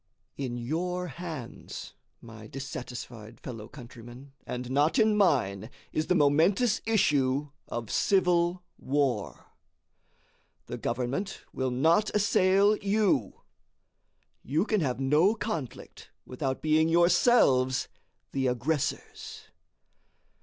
[0.35, 7.51] In YOUR hands, my dissatisfied fellow countrymen, and not in MINE, is the momentous issue
[7.67, 9.45] of civil war.
[10.65, 13.41] The government will not assail YOU.
[14.41, 17.87] You can have no conflict without being yourselves
[18.31, 19.49] the aggressors.